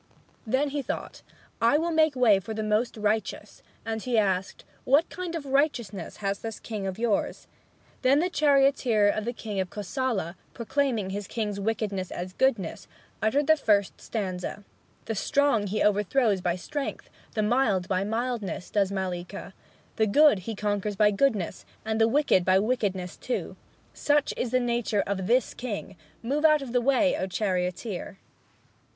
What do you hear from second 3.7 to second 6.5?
And he asked, "What kind of righteousness has